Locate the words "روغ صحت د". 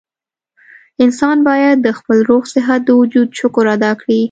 2.29-2.89